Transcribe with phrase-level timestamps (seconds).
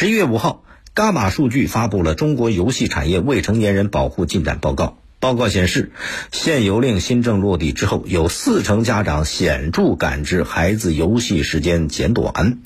[0.00, 4.84] 十一月五号，伽马数据发布了《中国游戏产业未成年人保护进展报告》。
[5.20, 5.92] 报告显示，
[6.32, 12.60] 限游令新政落地之后，有四成家长显著感知孩子游戏时间减短，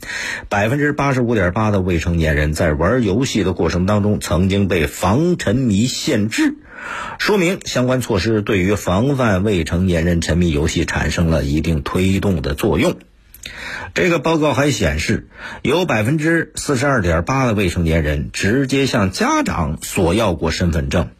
[0.48, 6.55] 百分之八十五点八的未成年人在玩游戏的过程当中曾经被防沉迷限制，
[7.19, 12.95] 说明相关措施对于防范未成年人沉迷游戏产生了一定推动的作用。
[13.95, 15.29] 这个报告还显示，
[15.62, 21.11] 有百分之四十二点八的未成年人直接向家长索要过身份证。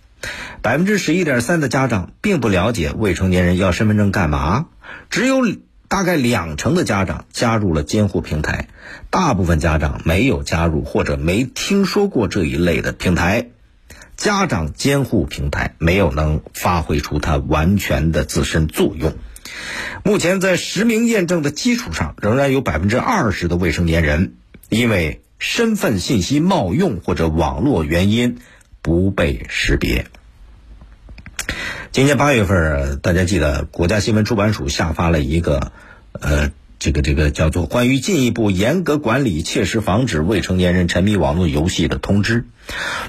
[0.61, 4.67] 百分之十一点三的家长并不了解未成年人要身份证干嘛，
[5.09, 5.37] 只有
[5.87, 8.67] 大概两成的家长加入了监护平台，
[9.09, 13.51] 大部分家长没有加入或者没听说过这一类的平台，
[14.17, 19.15] 家长监护平台没有能发挥出它完全的自身作用。
[20.03, 24.35] 目前在实名验证的基础上，仍然有百分之二十的未成年人
[24.69, 28.39] 因为身份信息冒用或者网络原因
[28.83, 30.07] 不被识别。
[31.93, 35.73] 今年八月份，大家记得国家新闻出版署下发了一个，
[36.13, 36.51] 呃，
[36.85, 42.43] 这个这个叫做《关于进一步严格管理、切实防止未成年人沉迷网络游戏的通知》。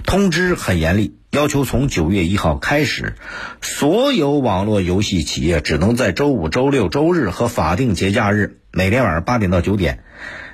[0.05, 3.15] 通知很严厉，要求从九月一号开始，
[3.61, 10.05] 所有网络游戏企业只能在周五、周六、周日和法定节假日每天晚上八点到九点，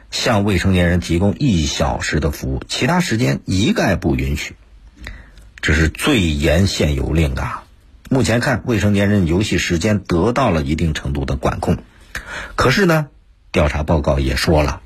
[0.09, 4.56] 向未成年人提供一小时的服务，其他时间一概不允许。
[5.61, 7.66] 这是最严限游令啊！
[8.09, 11.78] 目前看，未成年人游戏时间得到了一定程度的管控，
[12.56, 13.08] 可是呢，
[13.52, 14.81] 调查报告也说了，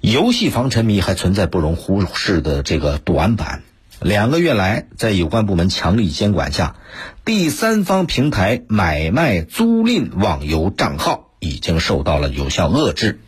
[0.00, 3.62] 游戏防沉迷还存在不容忽视的这个短板。
[4.00, 6.74] 两个月来，在有关部门强力监管下，
[7.24, 13.20] 第三方平台买卖租赁网游账号已经受到了有效遏制。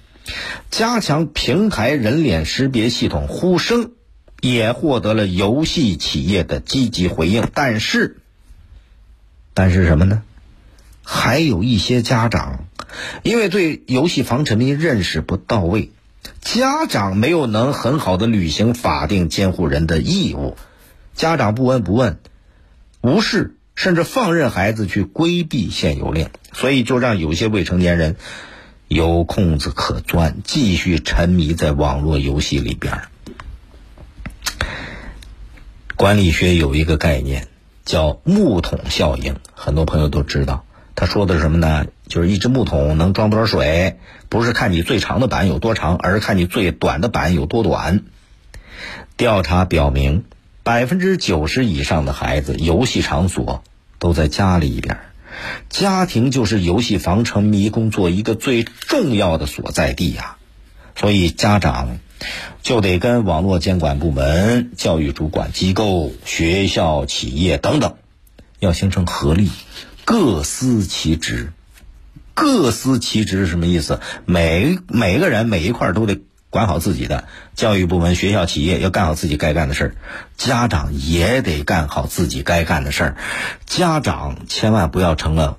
[0.71, 3.93] 加强平台人脸识别系统呼声
[4.41, 8.19] 也获得了游戏企业的积极回应，但是。
[9.53, 10.23] 但是什么呢？
[11.05, 12.65] 还有一些家长，
[13.23, 15.91] 因为对游戏防沉迷认识不到位，
[16.41, 20.57] 家长没有能很好的履行法定监护人的义务，
[21.15, 22.19] 家长不闻不问，
[23.01, 28.17] 无视甚至放任孩子去规避限游令，所以就让有些未成年人
[28.89, 33.03] 有空子可钻，继续沉迷在网络游戏里边。
[35.97, 37.49] 管理学有一个概念。
[37.85, 40.65] 叫木桶效应，很多朋友都知道。
[40.95, 41.85] 他说的是什么呢？
[42.07, 43.99] 就是一只木桶能装多少水，
[44.29, 48.03] 不是看你最长的板有多长，而是看你最短的板有多短。
[49.17, 50.25] 调查表明，
[50.63, 53.63] 百分之九十以上的孩子游戏场所
[53.99, 54.99] 都在家里边，
[55.69, 60.37] 家庭就是游戏防沉迷工作一个最重要的所在地呀。
[60.97, 61.99] 所以家长。
[62.63, 67.97] 就得跟网络监管部门、教育主管机构、学校、企业等等，
[68.61, 69.51] 要形成合力，
[70.07, 71.53] 各司其职。
[72.35, 74.01] 各司其职是什么意思？
[74.27, 77.25] 每每个人每一块都得管好自己的。
[77.55, 79.95] 教育部门、学校、企业要干好自己该干的事儿，
[80.37, 83.17] 家长也得干好自己该干的事儿。
[83.65, 85.59] 家长千万不要成了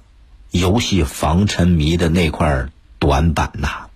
[0.52, 2.68] 游戏防沉迷的那块
[3.00, 3.88] 短板呐。